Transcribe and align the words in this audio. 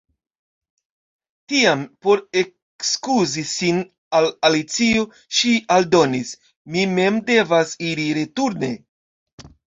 Tiam 1.51 1.83
por 2.05 2.23
ekskuzi 2.41 3.43
sin 3.49 3.83
al 4.21 4.29
Alicio 4.49 5.05
ŝi 5.41 5.53
aldonis: 5.77 6.33
"Mi 6.73 6.89
mem 6.97 7.23
devas 7.31 7.77
iri 7.93 8.09
returne.» 8.23 8.73